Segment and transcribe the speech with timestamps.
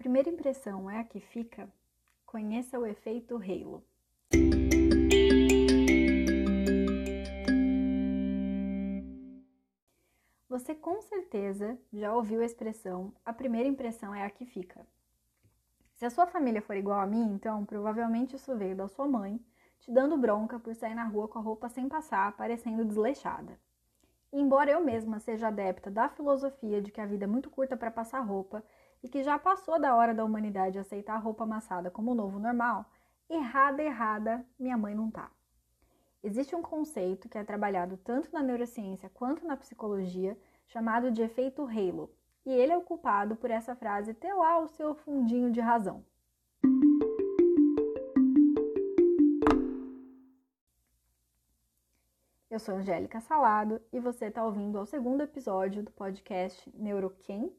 [0.00, 1.68] primeira impressão é a que fica?
[2.24, 3.84] Conheça o efeito halo.
[10.48, 14.86] Você com certeza já ouviu a expressão a primeira impressão é a que fica.
[15.96, 19.38] Se a sua família for igual a mim, então provavelmente isso veio da sua mãe,
[19.80, 23.60] te dando bronca por sair na rua com a roupa sem passar, parecendo desleixada.
[24.32, 27.90] Embora eu mesma seja adepta da filosofia de que a vida é muito curta para
[27.90, 28.64] passar roupa
[29.02, 32.38] e que já passou da hora da humanidade aceitar a roupa amassada como o novo
[32.38, 32.84] normal,
[33.28, 35.30] errada, errada, minha mãe não tá.
[36.22, 40.36] Existe um conceito que é trabalhado tanto na neurociência quanto na psicologia,
[40.66, 42.10] chamado de efeito halo,
[42.44, 46.04] e ele é o culpado por essa frase ter lá o seu fundinho de razão.
[52.50, 57.50] Eu sou Angélica Salado e você está ouvindo ao segundo episódio do podcast Neuroquem,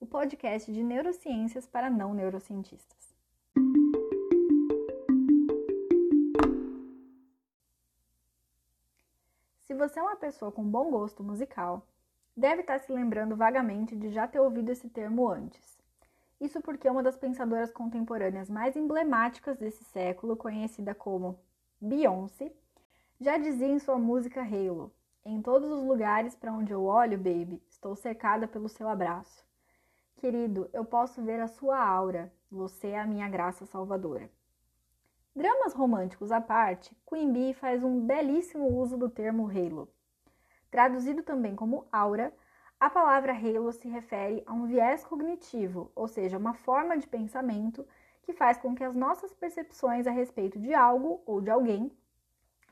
[0.00, 3.14] o podcast de neurociências para não neurocientistas.
[9.66, 11.86] Se você é uma pessoa com bom gosto musical,
[12.36, 15.76] deve estar se lembrando vagamente de já ter ouvido esse termo antes.
[16.40, 21.38] Isso porque uma das pensadoras contemporâneas mais emblemáticas desse século, conhecida como
[21.80, 22.52] Beyoncé,
[23.20, 24.92] já dizia em sua música Halo:
[25.24, 29.47] Em todos os lugares para onde eu olho, baby, estou cercada pelo seu abraço.
[30.18, 34.28] Querido, eu posso ver a sua aura, você é a minha graça salvadora.
[35.34, 39.88] Dramas românticos à parte, Queen Bee faz um belíssimo uso do termo halo.
[40.72, 42.34] Traduzido também como aura,
[42.80, 47.86] a palavra halo se refere a um viés cognitivo, ou seja, uma forma de pensamento
[48.22, 51.92] que faz com que as nossas percepções a respeito de algo ou de alguém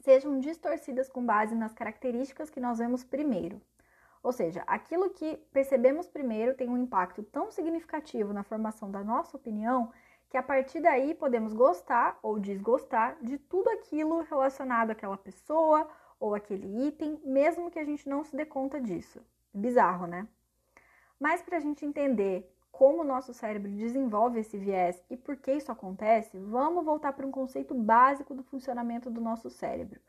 [0.00, 3.60] sejam distorcidas com base nas características que nós vemos primeiro.
[4.24, 9.36] Ou seja, aquilo que percebemos primeiro tem um impacto tão significativo na formação da nossa
[9.36, 9.92] opinião
[10.30, 15.86] que a partir daí podemos gostar ou desgostar de tudo aquilo relacionado àquela pessoa
[16.18, 19.20] ou aquele item, mesmo que a gente não se dê conta disso.
[19.52, 20.26] Bizarro, né?
[21.20, 25.52] Mas para a gente entender como o nosso cérebro desenvolve esse viés e por que
[25.52, 30.00] isso acontece, vamos voltar para um conceito básico do funcionamento do nosso cérebro,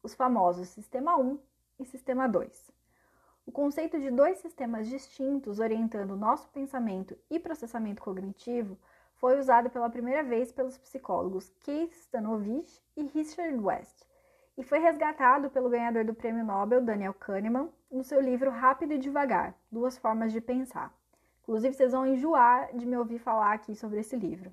[0.00, 1.40] os famosos sistema 1
[1.80, 2.73] e sistema 2.
[3.46, 8.78] O conceito de dois sistemas distintos orientando nosso pensamento e processamento cognitivo
[9.16, 14.04] foi usado pela primeira vez pelos psicólogos Keith Stanovich e Richard West,
[14.56, 18.98] e foi resgatado pelo ganhador do Prêmio Nobel Daniel Kahneman no seu livro Rápido e
[18.98, 20.92] Devagar: Duas Formas de Pensar.
[21.42, 24.50] Inclusive, vocês vão enjoar de me ouvir falar aqui sobre esse livro.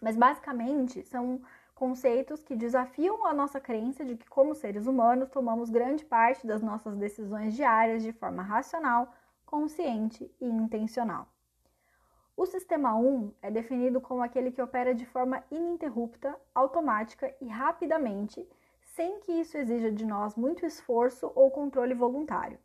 [0.00, 1.40] Mas basicamente são
[1.76, 6.62] conceitos que desafiam a nossa crença de que, como seres humanos, tomamos grande parte das
[6.62, 9.12] nossas decisões diárias de forma racional,
[9.44, 11.28] consciente e intencional.
[12.34, 18.48] O sistema 1 é definido como aquele que opera de forma ininterrupta, automática e rapidamente,
[18.94, 22.58] sem que isso exija de nós muito esforço ou controle voluntário.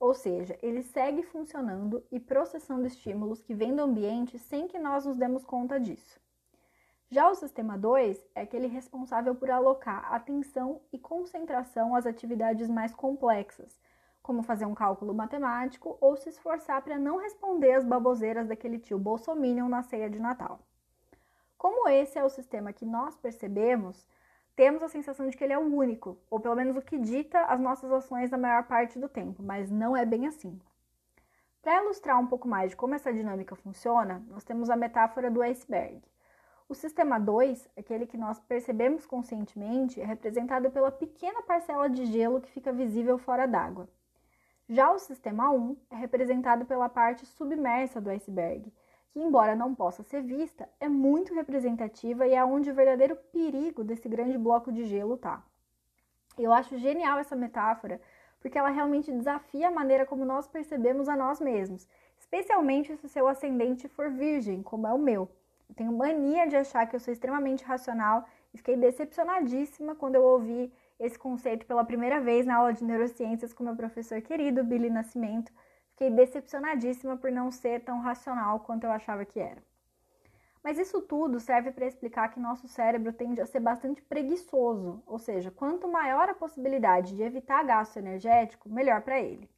[0.00, 5.06] Ou seja, ele segue funcionando e processando estímulos que vêm do ambiente sem que nós
[5.06, 6.20] nos demos conta disso.
[7.10, 12.94] Já o sistema 2 é aquele responsável por alocar atenção e concentração às atividades mais
[12.94, 13.80] complexas,
[14.22, 18.98] como fazer um cálculo matemático ou se esforçar para não responder as baboseiras daquele tio
[18.98, 20.60] bolsominion na ceia de Natal.
[21.56, 24.06] Como esse é o sistema que nós percebemos,
[24.54, 27.40] temos a sensação de que ele é o único, ou pelo menos o que dita
[27.44, 30.60] as nossas ações na maior parte do tempo, mas não é bem assim.
[31.62, 35.40] Para ilustrar um pouco mais de como essa dinâmica funciona, nós temos a metáfora do
[35.40, 36.02] iceberg.
[36.70, 42.42] O sistema 2, aquele que nós percebemos conscientemente, é representado pela pequena parcela de gelo
[42.42, 43.88] que fica visível fora d'água.
[44.68, 48.70] Já o sistema 1 é representado pela parte submersa do iceberg,
[49.08, 53.82] que, embora não possa ser vista, é muito representativa e é onde o verdadeiro perigo
[53.82, 55.42] desse grande bloco de gelo está.
[56.36, 57.98] Eu acho genial essa metáfora,
[58.40, 63.08] porque ela realmente desafia a maneira como nós percebemos a nós mesmos, especialmente se o
[63.08, 65.30] seu ascendente for virgem, como é o meu.
[65.76, 70.72] Tenho mania de achar que eu sou extremamente racional e fiquei decepcionadíssima quando eu ouvi
[70.98, 75.52] esse conceito pela primeira vez na aula de neurociências com meu professor querido, Billy Nascimento.
[75.90, 79.62] Fiquei decepcionadíssima por não ser tão racional quanto eu achava que era.
[80.62, 85.18] Mas isso tudo serve para explicar que nosso cérebro tende a ser bastante preguiçoso, ou
[85.18, 89.48] seja, quanto maior a possibilidade de evitar gasto energético, melhor para ele.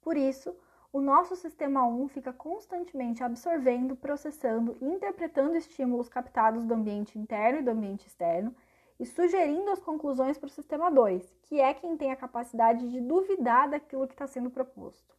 [0.00, 0.54] Por isso,
[0.92, 7.62] o nosso sistema 1 fica constantemente absorvendo, processando interpretando estímulos captados do ambiente interno e
[7.62, 8.54] do ambiente externo
[9.00, 13.00] e sugerindo as conclusões para o sistema 2, que é quem tem a capacidade de
[13.00, 15.16] duvidar daquilo que está sendo proposto.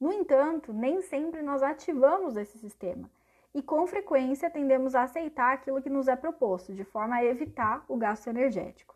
[0.00, 3.10] No entanto, nem sempre nós ativamos esse sistema,
[3.52, 7.84] e com frequência tendemos a aceitar aquilo que nos é proposto, de forma a evitar
[7.88, 8.94] o gasto energético.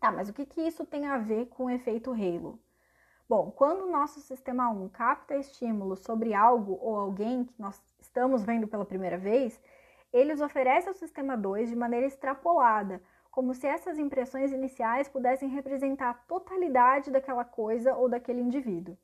[0.00, 2.58] Tá, mas o que, que isso tem a ver com o efeito Halo?
[3.30, 8.42] Bom, quando o nosso sistema 1 capta estímulos sobre algo ou alguém que nós estamos
[8.42, 9.56] vendo pela primeira vez,
[10.12, 13.00] ele os oferece ao sistema 2 de maneira extrapolada,
[13.30, 18.98] como se essas impressões iniciais pudessem representar a totalidade daquela coisa ou daquele indivíduo.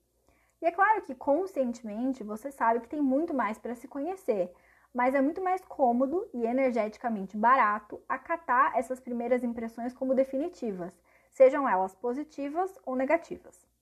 [0.60, 4.52] E é claro que conscientemente você sabe que tem muito mais para se conhecer,
[4.92, 11.00] mas é muito mais cômodo e energeticamente barato acatar essas primeiras impressões como definitivas,
[11.30, 13.75] sejam elas positivas ou negativas.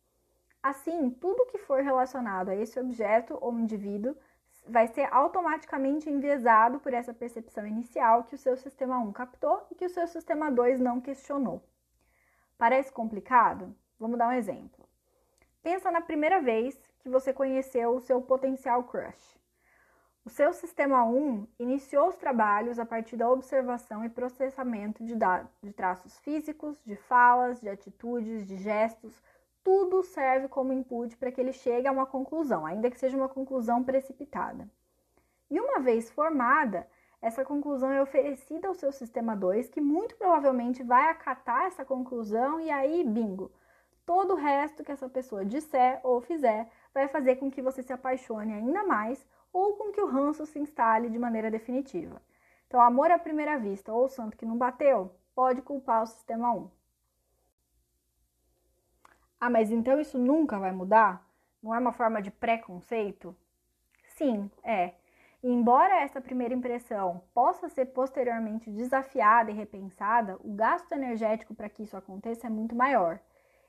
[0.65, 4.17] Assim, tudo que for relacionado a esse objeto ou indivíduo
[4.67, 9.75] vai ser automaticamente enviesado por essa percepção inicial que o seu sistema 1 captou e
[9.75, 11.63] que o seu sistema 2 não questionou.
[12.57, 13.77] Parece complicado?
[14.01, 14.89] Vamos dar um exemplo.
[15.63, 19.39] Pensa na primeira vez que você conheceu o seu potencial crush.
[20.25, 25.15] O seu sistema 1 iniciou os trabalhos a partir da observação e processamento de
[25.63, 29.23] de traços físicos, de falas, de atitudes, de gestos.
[29.65, 33.29] Tudo serve como input para que ele chegue a uma conclusão, ainda que seja uma
[33.29, 34.71] conclusão precipitada.
[35.51, 36.87] E uma vez formada,
[37.21, 42.61] essa conclusão é oferecida ao seu sistema 2, que muito provavelmente vai acatar essa conclusão
[42.61, 43.51] e aí, bingo,
[44.05, 47.93] todo o resto que essa pessoa disser ou fizer vai fazer com que você se
[47.93, 52.21] apaixone ainda mais ou com que o ranço se instale de maneira definitiva.
[52.67, 56.71] Então, amor à primeira vista ou santo que não bateu, pode culpar o sistema 1.
[59.45, 61.23] Ah, mas então isso nunca vai mudar?
[61.63, 63.37] Não é uma forma de preconceito?
[64.17, 64.95] Sim, é.
[65.43, 71.83] Embora essa primeira impressão possa ser posteriormente desafiada e repensada, o gasto energético para que
[71.83, 73.21] isso aconteça é muito maior.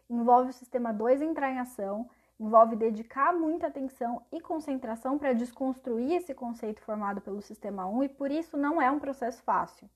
[0.09, 6.13] Envolve o sistema 2 entrar em ação envolve dedicar muita atenção e concentração para desconstruir
[6.13, 9.89] esse conceito formado pelo sistema 1 e por isso não é um processo fácil.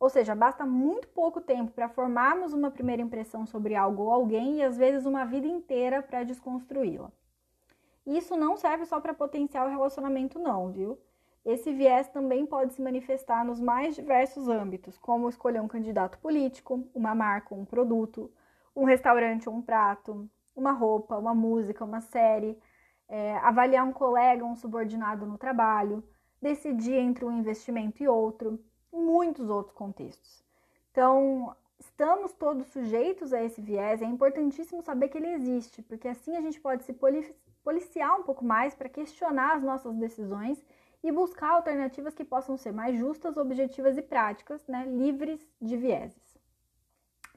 [0.00, 4.58] Ou seja, basta muito pouco tempo para formarmos uma primeira impressão sobre algo ou alguém
[4.58, 7.10] e às vezes uma vida inteira para desconstruí-la.
[8.06, 10.98] Isso não serve só para potenciar o relacionamento, não, viu?
[11.44, 16.86] Esse viés também pode se manifestar nos mais diversos âmbitos, como escolher um candidato político,
[16.94, 18.30] uma marca, um produto,
[18.74, 22.58] um restaurante ou um prato, uma roupa, uma música, uma série,
[23.08, 26.04] é, avaliar um colega, um subordinado no trabalho,
[26.40, 28.58] decidir entre um investimento e outro,
[28.92, 30.44] muitos outros contextos.
[30.90, 36.36] Então, estamos todos sujeitos a esse viés, é importantíssimo saber que ele existe, porque assim
[36.36, 36.96] a gente pode se
[37.62, 40.64] policiar um pouco mais para questionar as nossas decisões
[41.02, 46.38] e buscar alternativas que possam ser mais justas, objetivas e práticas, né, livres de vieses.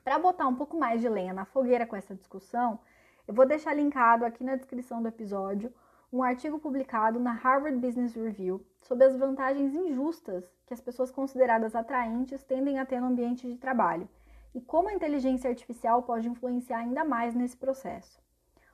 [0.04, 2.80] Para botar um pouco mais de lenha na fogueira com essa discussão,
[3.28, 5.72] eu vou deixar linkado aqui na descrição do episódio
[6.14, 11.74] um artigo publicado na Harvard Business Review sobre as vantagens injustas que as pessoas consideradas
[11.74, 14.10] atraentes tendem a ter no ambiente de trabalho
[14.54, 18.22] e como a inteligência artificial pode influenciar ainda mais nesse processo.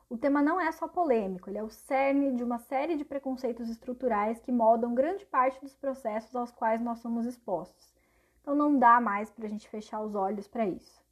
[0.09, 3.69] O tema não é só polêmico, ele é o cerne de uma série de preconceitos
[3.69, 7.93] estruturais que moldam grande parte dos processos aos quais nós somos expostos.
[8.41, 11.05] Então não dá mais para a gente fechar os olhos para isso.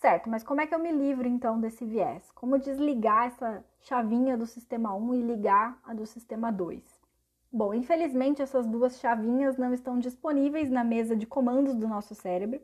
[0.00, 2.30] Certo, mas como é que eu me livro então desse viés?
[2.32, 6.82] Como desligar essa chavinha do sistema 1 e ligar a do sistema 2?
[7.52, 12.62] Bom, infelizmente essas duas chavinhas não estão disponíveis na mesa de comandos do nosso cérebro,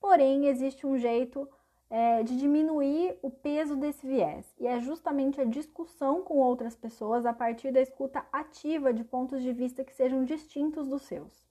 [0.00, 1.48] porém existe um jeito
[1.90, 7.26] é, de diminuir o peso desse viés, e é justamente a discussão com outras pessoas
[7.26, 11.47] a partir da escuta ativa de pontos de vista que sejam distintos dos seus.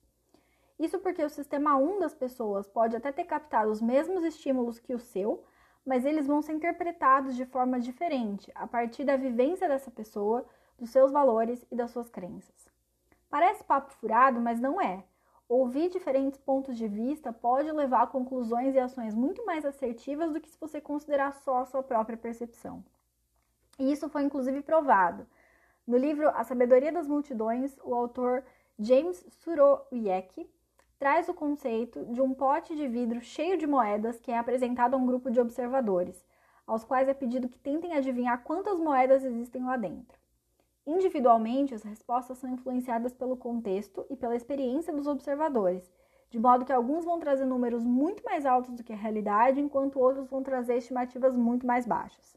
[0.78, 4.94] Isso porque o sistema 1 das pessoas pode até ter captado os mesmos estímulos que
[4.94, 5.44] o seu,
[5.84, 10.46] mas eles vão ser interpretados de forma diferente a partir da vivência dessa pessoa,
[10.78, 12.68] dos seus valores e das suas crenças.
[13.28, 15.04] Parece papo furado, mas não é.
[15.48, 20.40] Ouvir diferentes pontos de vista pode levar a conclusões e ações muito mais assertivas do
[20.40, 22.84] que se você considerar só a sua própria percepção.
[23.78, 25.26] E isso foi inclusive provado.
[25.86, 28.44] No livro A Sabedoria das Multidões, o autor
[28.78, 30.48] James Surowiecki
[30.98, 34.96] traz o conceito de um pote de vidro cheio de moedas que é apresentado a
[34.96, 36.24] um grupo de observadores,
[36.66, 40.18] aos quais é pedido que tentem adivinhar quantas moedas existem lá dentro.
[40.84, 45.90] Individualmente, as respostas são influenciadas pelo contexto e pela experiência dos observadores,
[46.30, 50.00] de modo que alguns vão trazer números muito mais altos do que a realidade, enquanto
[50.00, 52.36] outros vão trazer estimativas muito mais baixas.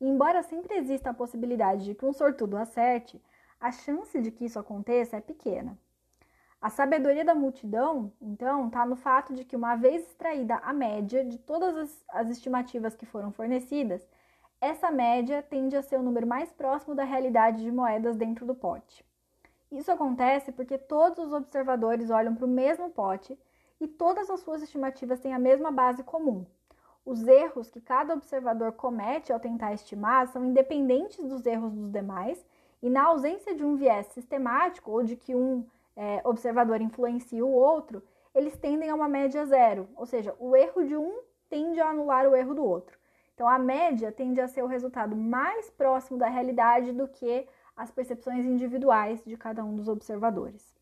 [0.00, 3.20] E embora sempre exista a possibilidade de que um sortudo acerte,
[3.60, 5.76] a chance de que isso aconteça é pequena.
[6.60, 11.24] A sabedoria da multidão, então, está no fato de que, uma vez extraída a média
[11.24, 14.04] de todas as, as, estimativas que foram fornecidas,
[14.60, 18.56] essa média tende a ser o número mais próximo da realidade de moedas dentro do
[18.56, 19.04] pote.
[19.70, 23.38] Isso acontece porque todos os observadores olham para o mesmo pote
[23.80, 26.44] e todas as suas estimativas têm a mesma base comum.
[27.06, 32.44] Os erros que cada observador comete ao tentar estimar são independentes dos erros dos demais,
[32.82, 35.64] e na ausência de um viés sistemático ou de que um
[35.98, 38.00] é, observador influencia o outro,
[38.32, 42.24] eles tendem a uma média zero, ou seja, o erro de um tende a anular
[42.24, 42.96] o erro do outro.
[43.34, 47.90] Então, a média tende a ser o resultado mais próximo da realidade do que as
[47.90, 50.72] percepções individuais de cada um dos observadores.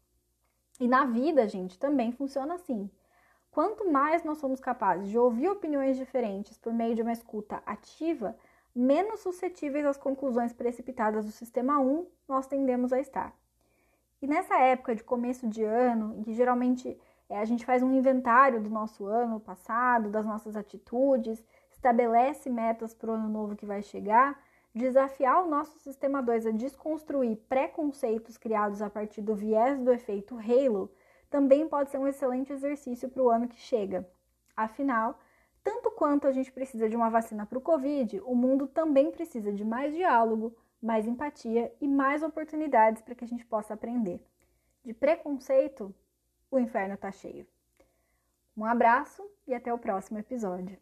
[0.79, 2.91] E na vida, gente, também funciona assim.
[3.51, 8.37] Quanto mais nós somos capazes de ouvir opiniões diferentes por meio de uma escuta ativa,
[8.75, 13.35] menos suscetíveis às conclusões precipitadas do sistema 1 nós tendemos a estar.
[14.21, 17.93] E nessa época de começo de ano, em que geralmente é, a gente faz um
[17.93, 23.67] inventário do nosso ano passado, das nossas atitudes, estabelece metas para o ano novo que
[23.67, 24.41] vai chegar,
[24.75, 30.37] desafiar o nosso sistema 2 a desconstruir preconceitos criados a partir do viés do efeito
[30.39, 30.91] halo
[31.31, 34.09] também pode ser um excelente exercício para o ano que chega.
[34.57, 35.19] Afinal,
[35.63, 39.53] tanto quanto a gente precisa de uma vacina para o Covid, o mundo também precisa
[39.53, 44.21] de mais diálogo, mais empatia e mais oportunidades para que a gente possa aprender.
[44.85, 45.95] De preconceito,
[46.51, 47.47] o inferno está cheio.
[48.57, 50.79] Um abraço e até o próximo episódio.